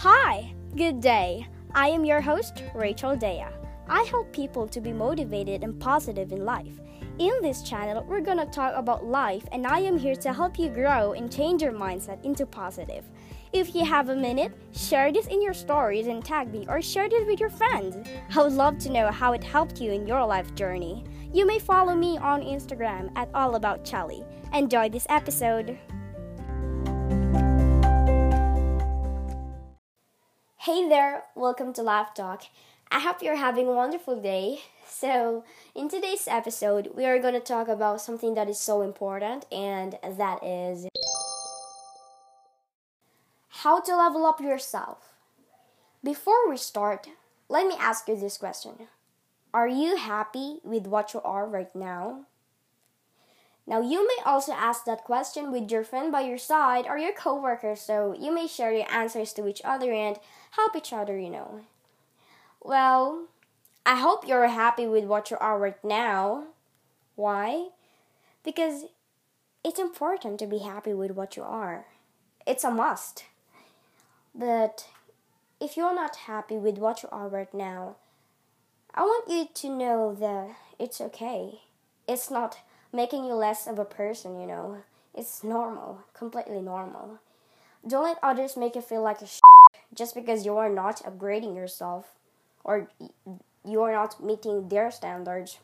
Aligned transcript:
Hi, 0.00 0.52
good 0.76 1.00
day. 1.00 1.46
I 1.74 1.88
am 1.88 2.04
your 2.04 2.20
host, 2.20 2.62
Rachel 2.74 3.16
Dea. 3.16 3.46
I 3.88 4.02
help 4.02 4.30
people 4.30 4.68
to 4.68 4.78
be 4.78 4.92
motivated 4.92 5.64
and 5.64 5.80
positive 5.80 6.32
in 6.32 6.44
life. 6.44 6.78
In 7.18 7.32
this 7.40 7.62
channel, 7.62 8.04
we're 8.06 8.20
gonna 8.20 8.44
talk 8.44 8.74
about 8.76 9.06
life, 9.06 9.44
and 9.52 9.66
I 9.66 9.78
am 9.80 9.96
here 9.96 10.14
to 10.16 10.34
help 10.34 10.58
you 10.58 10.68
grow 10.68 11.14
and 11.14 11.32
change 11.32 11.62
your 11.62 11.72
mindset 11.72 12.22
into 12.26 12.44
positive. 12.44 13.06
If 13.54 13.74
you 13.74 13.86
have 13.86 14.10
a 14.10 14.14
minute, 14.14 14.52
share 14.72 15.10
this 15.10 15.28
in 15.28 15.40
your 15.40 15.54
stories 15.54 16.08
and 16.08 16.22
tag 16.22 16.52
me 16.52 16.66
or 16.68 16.82
share 16.82 17.08
this 17.08 17.26
with 17.26 17.40
your 17.40 17.48
friends. 17.48 17.96
I 18.36 18.42
would 18.42 18.52
love 18.52 18.76
to 18.80 18.92
know 18.92 19.10
how 19.10 19.32
it 19.32 19.42
helped 19.42 19.80
you 19.80 19.92
in 19.92 20.06
your 20.06 20.26
life 20.26 20.54
journey. 20.54 21.04
You 21.32 21.46
may 21.46 21.58
follow 21.58 21.94
me 21.94 22.18
on 22.18 22.42
Instagram 22.42 23.12
at 23.16 23.32
allaboutchelly. 23.32 24.26
Enjoy 24.52 24.90
this 24.90 25.06
episode. 25.08 25.78
Hey 30.66 30.88
there, 30.88 31.22
welcome 31.36 31.72
to 31.74 31.82
Laugh 31.82 32.12
Talk. 32.12 32.42
I 32.90 32.98
hope 32.98 33.22
you're 33.22 33.36
having 33.36 33.68
a 33.68 33.72
wonderful 33.72 34.20
day. 34.20 34.62
So, 34.84 35.44
in 35.76 35.88
today's 35.88 36.26
episode, 36.26 36.90
we 36.92 37.04
are 37.06 37.20
going 37.20 37.34
to 37.34 37.40
talk 37.40 37.68
about 37.68 38.00
something 38.00 38.34
that 38.34 38.48
is 38.48 38.58
so 38.58 38.82
important, 38.82 39.46
and 39.52 39.94
that 40.02 40.42
is 40.42 40.88
how 43.62 43.78
to 43.78 43.96
level 43.96 44.26
up 44.26 44.40
yourself. 44.40 45.14
Before 46.02 46.50
we 46.50 46.56
start, 46.56 47.10
let 47.48 47.68
me 47.68 47.76
ask 47.78 48.08
you 48.08 48.16
this 48.16 48.36
question 48.36 48.88
Are 49.54 49.68
you 49.68 49.94
happy 49.94 50.58
with 50.64 50.88
what 50.88 51.14
you 51.14 51.20
are 51.20 51.46
right 51.46 51.72
now? 51.76 52.26
Now, 53.66 53.80
you 53.80 54.06
may 54.06 54.22
also 54.24 54.52
ask 54.52 54.84
that 54.84 55.04
question 55.04 55.50
with 55.50 55.70
your 55.70 55.82
friend 55.82 56.12
by 56.12 56.20
your 56.20 56.38
side 56.38 56.86
or 56.86 56.98
your 56.98 57.12
coworker, 57.12 57.74
so 57.74 58.14
you 58.18 58.32
may 58.32 58.46
share 58.46 58.72
your 58.72 58.90
answers 58.90 59.32
to 59.32 59.48
each 59.48 59.60
other 59.64 59.92
and 59.92 60.18
help 60.52 60.76
each 60.76 60.92
other, 60.92 61.18
you 61.18 61.30
know. 61.30 61.62
Well, 62.62 63.26
I 63.84 63.96
hope 63.96 64.26
you're 64.26 64.46
happy 64.46 64.86
with 64.86 65.04
what 65.04 65.30
you 65.30 65.36
are 65.38 65.58
right 65.58 65.84
now. 65.84 66.44
Why? 67.16 67.68
Because 68.44 68.84
it's 69.64 69.80
important 69.80 70.38
to 70.38 70.46
be 70.46 70.58
happy 70.58 70.94
with 70.94 71.10
what 71.12 71.36
you 71.36 71.42
are. 71.42 71.86
It's 72.46 72.62
a 72.62 72.70
must. 72.70 73.24
But 74.32 74.86
if 75.60 75.76
you're 75.76 75.94
not 75.94 76.16
happy 76.16 76.56
with 76.56 76.78
what 76.78 77.02
you 77.02 77.08
are 77.10 77.28
right 77.28 77.52
now, 77.52 77.96
I 78.94 79.02
want 79.02 79.28
you 79.28 79.48
to 79.52 79.76
know 79.76 80.14
that 80.14 80.56
it's 80.78 81.00
okay. 81.00 81.62
It's 82.06 82.30
not 82.30 82.58
making 82.96 83.24
you 83.24 83.34
less 83.34 83.66
of 83.66 83.78
a 83.78 83.84
person, 83.84 84.40
you 84.40 84.46
know. 84.46 84.78
It's 85.14 85.44
normal, 85.44 86.00
completely 86.14 86.60
normal. 86.60 87.18
Don't 87.86 88.04
let 88.04 88.18
others 88.22 88.56
make 88.56 88.74
you 88.74 88.80
feel 88.80 89.02
like 89.02 89.22
a 89.22 89.26
just 89.94 90.14
because 90.14 90.44
you 90.44 90.56
are 90.56 90.68
not 90.68 91.04
upgrading 91.04 91.54
yourself 91.54 92.14
or 92.64 92.88
you 93.64 93.82
are 93.82 93.92
not 93.92 94.22
meeting 94.22 94.68
their 94.68 94.90
standards. 94.90 95.58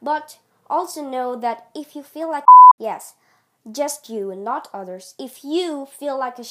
But 0.00 0.38
also 0.68 1.02
know 1.02 1.36
that 1.36 1.68
if 1.74 1.96
you 1.96 2.02
feel 2.02 2.30
like 2.30 2.44
yes, 2.78 3.14
just 3.70 4.08
you 4.08 4.30
and 4.30 4.44
not 4.44 4.68
others, 4.72 5.14
if 5.18 5.42
you 5.42 5.86
feel 5.86 6.18
like 6.18 6.38
a 6.38 6.44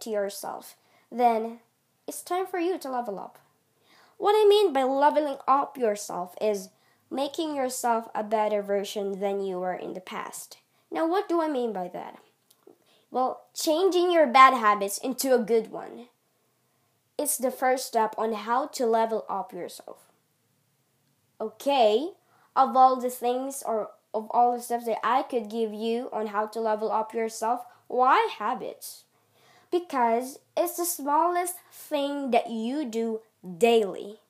to 0.00 0.10
yourself, 0.10 0.76
then 1.10 1.60
it's 2.06 2.22
time 2.22 2.46
for 2.46 2.58
you 2.58 2.78
to 2.78 2.90
level 2.90 3.18
up. 3.18 3.38
What 4.18 4.32
I 4.32 4.46
mean 4.48 4.72
by 4.72 4.82
leveling 4.84 5.38
up 5.48 5.76
yourself 5.76 6.34
is 6.40 6.68
making 7.10 7.56
yourself 7.56 8.08
a 8.14 8.22
better 8.22 8.62
version 8.62 9.20
than 9.20 9.42
you 9.42 9.58
were 9.58 9.74
in 9.74 9.94
the 9.94 10.00
past. 10.00 10.58
Now, 10.90 11.06
what 11.08 11.28
do 11.28 11.42
I 11.42 11.48
mean 11.48 11.72
by 11.72 11.88
that? 11.88 12.18
Well, 13.10 13.42
changing 13.54 14.12
your 14.12 14.26
bad 14.26 14.54
habits 14.54 14.98
into 14.98 15.34
a 15.34 15.38
good 15.38 15.70
one. 15.70 16.06
It's 17.18 17.36
the 17.36 17.50
first 17.50 17.86
step 17.86 18.14
on 18.16 18.32
how 18.32 18.68
to 18.68 18.86
level 18.86 19.24
up 19.28 19.52
yourself. 19.52 19.98
Okay, 21.40 22.10
of 22.54 22.76
all 22.76 22.96
the 23.00 23.10
things 23.10 23.62
or 23.66 23.90
of 24.14 24.28
all 24.30 24.56
the 24.56 24.62
steps 24.62 24.86
that 24.86 25.04
I 25.04 25.22
could 25.22 25.50
give 25.50 25.72
you 25.72 26.08
on 26.12 26.28
how 26.28 26.46
to 26.46 26.60
level 26.60 26.90
up 26.90 27.14
yourself, 27.14 27.64
why 27.88 28.28
habits? 28.38 29.04
Because 29.70 30.38
it's 30.56 30.76
the 30.76 30.84
smallest 30.84 31.56
thing 31.72 32.30
that 32.30 32.50
you 32.50 32.84
do 32.84 33.20
daily. 33.58 34.20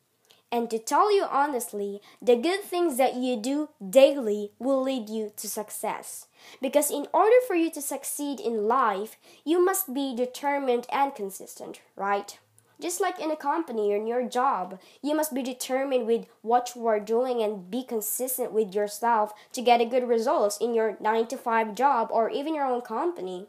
And 0.53 0.69
to 0.71 0.79
tell 0.81 1.15
you 1.15 1.27
honestly, 1.31 2.01
the 2.21 2.35
good 2.35 2.63
things 2.63 2.97
that 2.97 3.15
you 3.15 3.37
do 3.37 3.69
daily 3.89 4.51
will 4.59 4.83
lead 4.83 5.09
you 5.09 5.33
to 5.37 5.49
success. 5.49 6.27
Because 6.61 6.91
in 6.91 7.07
order 7.13 7.37
for 7.47 7.55
you 7.55 7.71
to 7.71 7.81
succeed 7.81 8.41
in 8.41 8.67
life, 8.67 9.17
you 9.45 9.65
must 9.65 9.95
be 9.95 10.15
determined 10.15 10.87
and 10.91 11.15
consistent, 11.15 11.81
right? 11.95 12.39
Just 12.81 13.01
like 13.01 13.21
in 13.21 13.31
a 13.31 13.37
company 13.37 13.93
or 13.93 13.97
in 13.97 14.07
your 14.07 14.27
job, 14.27 14.81
you 15.03 15.15
must 15.15 15.35
be 15.35 15.43
determined 15.43 16.07
with 16.07 16.27
what 16.43 16.73
you 16.75 16.87
are 16.87 16.99
doing 16.99 17.43
and 17.43 17.71
be 17.71 17.85
consistent 17.85 18.53
with 18.53 18.75
yourself 18.75 19.33
to 19.53 19.63
get 19.63 19.81
a 19.81 19.85
good 19.85 20.09
results 20.09 20.57
in 20.57 20.75
your 20.75 20.97
9 20.99 21.27
to 21.29 21.37
5 21.37 21.75
job 21.75 22.09
or 22.11 22.31
even 22.31 22.55
your 22.55 22.65
own 22.65 22.81
company. 22.81 23.47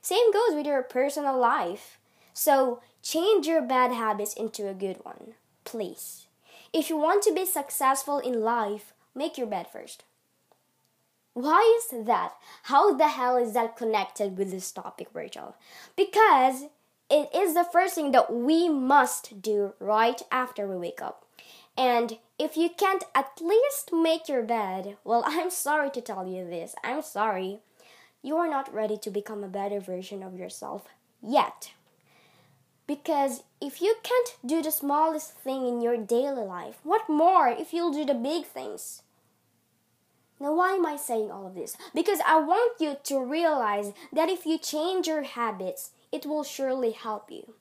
Same 0.00 0.30
goes 0.30 0.54
with 0.54 0.66
your 0.66 0.82
personal 0.82 1.38
life. 1.38 1.98
So, 2.34 2.82
change 3.02 3.46
your 3.46 3.62
bad 3.62 3.92
habits 3.92 4.34
into 4.34 4.68
a 4.68 4.74
good 4.74 4.98
one 5.02 5.34
please. 5.74 6.28
If 6.72 6.88
you 6.88 6.96
want 6.96 7.24
to 7.24 7.34
be 7.34 7.44
successful 7.44 8.20
in 8.20 8.42
life, 8.42 8.92
make 9.12 9.36
your 9.36 9.48
bed 9.48 9.66
first. 9.66 10.04
Why 11.32 11.62
is 11.78 12.06
that? 12.06 12.34
How 12.70 12.94
the 12.94 13.08
hell 13.08 13.36
is 13.36 13.54
that 13.54 13.76
connected 13.76 14.38
with 14.38 14.52
this 14.52 14.70
topic, 14.70 15.08
Rachel? 15.12 15.56
Because 15.96 16.66
it 17.10 17.28
is 17.34 17.54
the 17.54 17.66
first 17.72 17.96
thing 17.96 18.12
that 18.12 18.32
we 18.32 18.68
must 18.68 19.42
do 19.42 19.74
right 19.80 20.22
after 20.30 20.68
we 20.68 20.76
wake 20.76 21.02
up. 21.02 21.26
And 21.76 22.18
if 22.38 22.56
you 22.56 22.70
can't 22.70 23.02
at 23.16 23.40
least 23.40 23.90
make 23.92 24.28
your 24.28 24.44
bed, 24.44 24.96
well, 25.02 25.24
I'm 25.26 25.50
sorry 25.50 25.90
to 25.90 26.00
tell 26.00 26.24
you 26.24 26.48
this. 26.48 26.76
I'm 26.84 27.02
sorry. 27.02 27.58
You 28.22 28.36
are 28.36 28.48
not 28.48 28.72
ready 28.72 28.96
to 28.98 29.10
become 29.10 29.42
a 29.42 29.48
better 29.48 29.80
version 29.80 30.22
of 30.22 30.38
yourself 30.38 30.84
yet. 31.20 31.72
Because 32.86 33.42
if 33.60 33.80
you 33.80 33.96
can't 34.02 34.36
do 34.44 34.62
the 34.62 34.70
smallest 34.70 35.32
thing 35.38 35.66
in 35.66 35.80
your 35.80 35.96
daily 35.96 36.44
life, 36.44 36.78
what 36.82 37.08
more 37.08 37.48
if 37.48 37.72
you'll 37.72 37.92
do 37.92 38.04
the 38.04 38.14
big 38.14 38.44
things? 38.44 39.02
Now, 40.38 40.54
why 40.54 40.72
am 40.72 40.84
I 40.84 40.96
saying 40.96 41.30
all 41.30 41.46
of 41.46 41.54
this? 41.54 41.76
Because 41.94 42.18
I 42.26 42.38
want 42.40 42.80
you 42.80 42.96
to 43.04 43.24
realize 43.24 43.92
that 44.12 44.28
if 44.28 44.44
you 44.44 44.58
change 44.58 45.06
your 45.06 45.22
habits, 45.22 45.92
it 46.12 46.26
will 46.26 46.44
surely 46.44 46.90
help 46.90 47.30
you. 47.30 47.54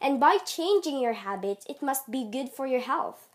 And 0.00 0.20
by 0.20 0.38
changing 0.38 1.00
your 1.00 1.14
habits, 1.14 1.64
it 1.68 1.80
must 1.82 2.10
be 2.10 2.28
good 2.30 2.50
for 2.50 2.66
your 2.66 2.80
health. 2.80 3.28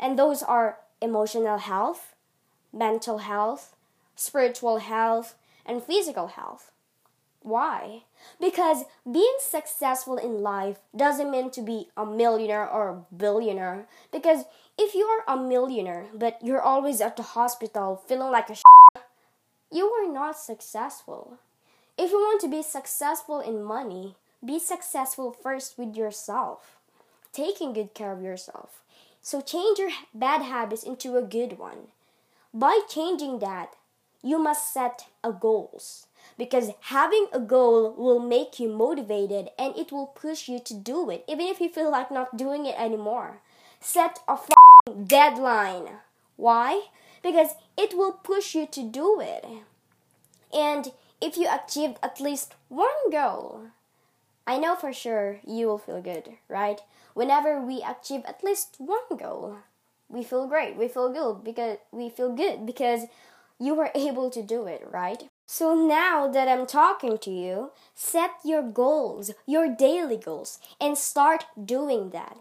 And 0.00 0.18
those 0.18 0.42
are 0.42 0.78
emotional 1.00 1.58
health, 1.58 2.14
mental 2.72 3.18
health, 3.18 3.76
spiritual 4.16 4.78
health, 4.78 5.36
and 5.64 5.82
physical 5.82 6.28
health. 6.28 6.72
Why? 7.48 8.02
Because 8.38 8.84
being 9.10 9.36
successful 9.40 10.18
in 10.18 10.42
life 10.42 10.80
doesn't 10.94 11.30
mean 11.30 11.50
to 11.52 11.62
be 11.62 11.88
a 11.96 12.04
millionaire 12.04 12.68
or 12.68 12.88
a 12.90 13.14
billionaire. 13.14 13.86
Because 14.12 14.44
if 14.76 14.94
you 14.94 15.04
are 15.06 15.24
a 15.26 15.42
millionaire 15.42 16.08
but 16.12 16.38
you're 16.44 16.60
always 16.60 17.00
at 17.00 17.16
the 17.16 17.22
hospital 17.22 18.02
feeling 18.06 18.30
like 18.30 18.50
a 18.50 18.54
sh- 18.54 19.00
you 19.72 19.86
are 19.86 20.12
not 20.12 20.38
successful. 20.38 21.38
If 21.96 22.10
you 22.10 22.18
want 22.18 22.42
to 22.42 22.48
be 22.48 22.62
successful 22.62 23.40
in 23.40 23.62
money, 23.62 24.16
be 24.44 24.58
successful 24.58 25.32
first 25.32 25.78
with 25.78 25.96
yourself, 25.96 26.76
taking 27.32 27.72
good 27.72 27.94
care 27.94 28.12
of 28.12 28.22
yourself. 28.22 28.82
So 29.22 29.40
change 29.40 29.78
your 29.78 29.90
bad 30.12 30.42
habits 30.42 30.82
into 30.82 31.16
a 31.16 31.22
good 31.22 31.58
one. 31.58 31.88
By 32.52 32.80
changing 32.90 33.38
that, 33.38 33.72
you 34.22 34.38
must 34.38 34.70
set 34.70 35.06
a 35.24 35.32
goals 35.32 36.07
because 36.38 36.70
having 36.82 37.26
a 37.32 37.40
goal 37.40 37.92
will 37.98 38.20
make 38.20 38.58
you 38.58 38.68
motivated 38.68 39.50
and 39.58 39.76
it 39.76 39.92
will 39.92 40.06
push 40.06 40.48
you 40.48 40.58
to 40.60 40.74
do 40.74 41.10
it 41.10 41.24
even 41.28 41.46
if 41.46 41.60
you 41.60 41.68
feel 41.68 41.90
like 41.90 42.10
not 42.10 42.36
doing 42.36 42.64
it 42.64 42.78
anymore. 42.78 43.40
Set 43.80 44.20
a 44.28 44.38
deadline. 45.06 45.88
Why? 46.36 46.86
Because 47.22 47.50
it 47.76 47.94
will 47.96 48.12
push 48.12 48.54
you 48.54 48.66
to 48.66 48.82
do 48.82 49.20
it. 49.20 49.44
And 50.54 50.92
if 51.20 51.36
you 51.36 51.48
achieve 51.50 51.96
at 52.02 52.20
least 52.20 52.54
one 52.68 53.10
goal 53.10 53.62
i 54.46 54.58
know 54.58 54.74
for 54.74 54.92
sure 54.92 55.40
you 55.46 55.66
will 55.66 55.78
feel 55.78 56.00
good 56.00 56.34
right? 56.48 56.80
Whenever 57.14 57.60
we 57.60 57.82
achieve 57.82 58.22
at 58.26 58.44
least 58.44 58.76
one 58.78 59.16
goal 59.16 59.58
we 60.08 60.22
feel 60.22 60.46
great 60.46 60.76
we 60.76 60.88
feel 60.88 61.12
good 61.12 61.42
because 61.42 61.78
we 61.90 62.08
feel 62.08 62.32
good 62.32 62.64
because 62.64 63.02
you 63.58 63.74
were 63.74 63.90
able 63.94 64.30
to 64.30 64.42
do 64.42 64.66
it 64.66 64.86
right 64.90 65.28
so 65.50 65.74
now 65.74 66.28
that 66.28 66.46
I'm 66.46 66.66
talking 66.66 67.16
to 67.16 67.30
you, 67.30 67.70
set 67.94 68.32
your 68.44 68.62
goals, 68.62 69.30
your 69.46 69.74
daily 69.74 70.18
goals, 70.18 70.58
and 70.78 70.96
start 70.96 71.46
doing 71.64 72.10
that. 72.10 72.36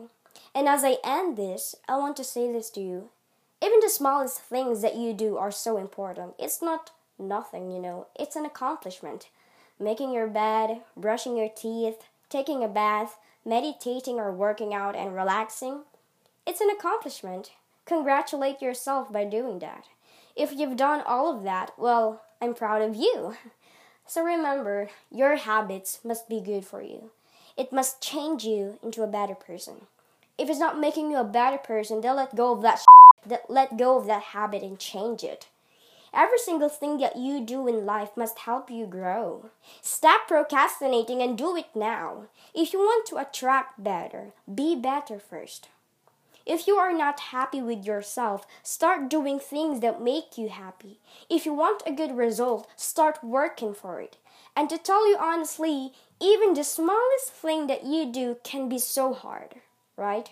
And 0.53 0.67
as 0.67 0.83
I 0.83 0.97
end 1.05 1.37
this, 1.37 1.73
I 1.87 1.95
want 1.95 2.17
to 2.17 2.25
say 2.25 2.51
this 2.51 2.69
to 2.71 2.81
you. 2.81 3.07
Even 3.63 3.79
the 3.79 3.89
smallest 3.89 4.41
things 4.41 4.81
that 4.81 4.97
you 4.97 5.13
do 5.13 5.37
are 5.37 5.51
so 5.51 5.77
important. 5.77 6.33
It's 6.37 6.61
not 6.61 6.91
nothing, 7.17 7.71
you 7.71 7.79
know, 7.79 8.07
it's 8.13 8.35
an 8.35 8.45
accomplishment. 8.45 9.29
Making 9.79 10.11
your 10.11 10.27
bed, 10.27 10.81
brushing 10.97 11.37
your 11.37 11.49
teeth, 11.49 12.03
taking 12.29 12.61
a 12.61 12.67
bath, 12.67 13.17
meditating 13.45 14.15
or 14.15 14.33
working 14.33 14.73
out 14.73 14.97
and 14.97 15.15
relaxing, 15.15 15.83
it's 16.45 16.59
an 16.59 16.69
accomplishment. 16.69 17.51
Congratulate 17.85 18.61
yourself 18.61 19.13
by 19.13 19.23
doing 19.23 19.59
that. 19.59 19.85
If 20.35 20.51
you've 20.51 20.75
done 20.75 21.01
all 21.07 21.33
of 21.33 21.43
that, 21.43 21.71
well, 21.77 22.21
I'm 22.41 22.53
proud 22.53 22.81
of 22.81 22.95
you. 22.95 23.35
So 24.05 24.23
remember, 24.23 24.89
your 25.11 25.35
habits 25.35 25.99
must 26.03 26.29
be 26.29 26.39
good 26.39 26.65
for 26.65 26.81
you. 26.81 27.11
It 27.57 27.73
must 27.73 28.01
change 28.01 28.45
you 28.45 28.79
into 28.81 29.03
a 29.03 29.07
better 29.07 29.35
person. 29.35 29.87
If 30.37 30.49
it's 30.49 30.59
not 30.59 30.79
making 30.79 31.11
you 31.11 31.17
a 31.17 31.23
better 31.23 31.57
person, 31.57 32.01
then 32.01 32.15
let 32.15 32.35
go 32.35 32.53
of 32.53 32.61
that 32.61 32.85
let 33.49 33.77
go 33.77 33.97
of 33.97 34.05
that 34.05 34.23
habit 34.31 34.61
and 34.63 34.79
change 34.79 35.23
it. 35.23 35.47
Every 36.13 36.37
single 36.37 36.69
thing 36.69 36.99
that 36.99 37.17
you 37.17 37.43
do 37.43 37.67
in 37.67 37.85
life 37.85 38.11
must 38.15 38.39
help 38.39 38.71
you 38.71 38.85
grow. 38.85 39.49
Stop 39.81 40.27
procrastinating 40.27 41.21
and 41.21 41.37
do 41.37 41.57
it 41.57 41.67
now. 41.75 42.27
If 42.53 42.71
you 42.71 42.79
want 42.79 43.05
to 43.07 43.17
attract 43.17 43.83
better, 43.83 44.31
be 44.53 44.75
better 44.75 45.19
first. 45.19 45.67
If 46.47 46.65
you 46.65 46.77
are 46.77 46.93
not 46.93 47.35
happy 47.35 47.61
with 47.61 47.85
yourself, 47.85 48.47
start 48.63 49.09
doing 49.09 49.37
things 49.37 49.81
that 49.81 50.01
make 50.01 50.37
you 50.37 50.47
happy. 50.47 51.01
If 51.29 51.45
you 51.45 51.53
want 51.53 51.83
a 51.85 51.91
good 51.91 52.15
result, 52.15 52.69
start 52.77 53.21
working 53.21 53.73
for 53.73 53.99
it. 53.99 54.15
And 54.55 54.69
to 54.69 54.77
tell 54.77 55.05
you 55.09 55.17
honestly, 55.19 55.91
even 56.21 56.53
the 56.53 56.63
smallest 56.63 57.33
thing 57.33 57.67
that 57.67 57.83
you 57.83 58.09
do 58.09 58.37
can 58.45 58.69
be 58.69 58.79
so 58.79 59.13
hard, 59.13 59.55
right? 59.97 60.29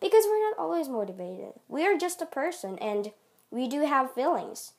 Because 0.00 0.24
we're 0.24 0.48
not 0.48 0.56
always 0.56 0.88
motivated. 0.88 1.54
We 1.66 1.84
are 1.84 1.98
just 1.98 2.22
a 2.22 2.26
person 2.26 2.78
and 2.78 3.10
we 3.50 3.66
do 3.66 3.80
have 3.80 4.14
feelings. 4.14 4.74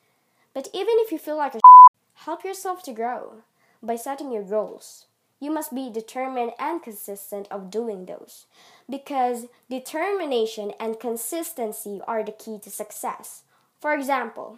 But 0.54 0.70
even 0.74 0.96
if 1.00 1.12
you 1.12 1.18
feel 1.18 1.36
like 1.36 1.54
a 1.54 1.60
help 2.14 2.46
yourself 2.46 2.82
to 2.84 2.94
grow 2.94 3.44
by 3.84 3.98
setting 3.98 4.32
your 4.32 4.44
goals 4.44 5.08
you 5.40 5.52
must 5.52 5.74
be 5.74 5.92
determined 5.92 6.52
and 6.58 6.82
consistent 6.82 7.48
of 7.52 7.70
doing 7.70 8.06
those 8.06 8.46
because 8.90 9.46
determination 9.70 10.72
and 10.80 11.00
consistency 11.00 12.02
are 12.08 12.24
the 12.24 12.32
key 12.32 12.58
to 12.64 12.72
success. 12.72 13.44
For 13.80 13.94
example, 13.94 14.58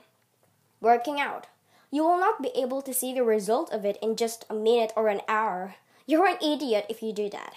working 0.80 1.20
out. 1.20 1.48
You 1.92 2.04
will 2.04 2.20
not 2.20 2.42
be 2.42 2.52
able 2.56 2.82
to 2.84 2.94
see 2.94 3.14
the 3.14 3.24
result 3.24 3.72
of 3.74 3.84
it 3.84 3.98
in 4.02 4.16
just 4.16 4.46
a 4.50 4.54
minute 4.54 4.94
or 4.96 5.08
an 5.08 5.22
hour. 5.28 5.76
You're 6.06 6.28
an 6.28 6.38
idiot 6.42 6.86
if 6.88 7.02
you 7.02 7.12
do 7.12 7.30
that. 7.32 7.54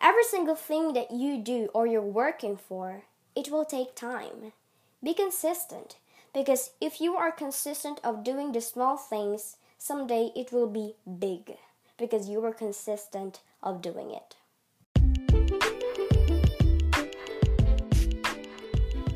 Every 0.00 0.24
single 0.24 0.54
thing 0.54 0.92
that 0.92 1.10
you 1.10 1.38
do 1.38 1.68
or 1.74 1.86
you're 1.86 2.00
working 2.02 2.56
for, 2.56 3.02
it 3.34 3.50
will 3.50 3.64
take 3.64 3.94
time. 3.94 4.52
Be 5.02 5.14
consistent 5.14 5.96
because 6.32 6.70
if 6.80 7.00
you 7.00 7.16
are 7.16 7.32
consistent 7.32 8.00
of 8.04 8.22
doing 8.22 8.52
the 8.52 8.60
small 8.60 8.96
things, 8.96 9.56
someday 9.78 10.30
it 10.36 10.52
will 10.52 10.68
be 10.68 10.94
big 11.18 11.56
because 12.00 12.28
you 12.28 12.40
were 12.40 12.52
consistent 12.52 13.42
of 13.62 13.80
doing 13.80 14.10
it. 14.10 14.34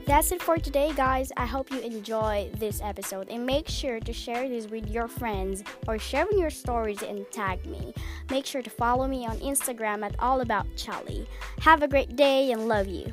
That's 0.07 0.31
it 0.31 0.43
for 0.43 0.59
today, 0.59 0.93
guys. 0.95 1.33
I 1.37 1.47
hope 1.47 1.73
you 1.73 1.81
enjoy 1.81 2.51
this 2.59 2.81
episode 2.83 3.31
and 3.31 3.45
make 3.45 3.69
sure 3.69 3.99
to 4.01 4.13
share 4.13 4.49
this 4.49 4.69
with 4.69 4.89
your 4.89 5.09
friends 5.09 5.65
or 5.89 5.99
share 5.99 6.27
your 6.33 6.51
stories 6.51 7.03
and 7.03 7.25
tag 7.33 7.65
me. 7.67 7.95
Make 8.31 8.45
sure 8.45 8.63
to 8.63 8.71
follow 8.71 9.09
me 9.09 9.27
on 9.27 9.39
Instagram 9.39 10.05
at 10.05 10.15
All 10.21 10.43
About. 10.43 10.67
Have 11.61 11.83
a 11.83 11.89
great 11.89 12.15
day 12.15 12.53
and 12.53 12.69
love 12.69 12.87
you. 12.87 13.13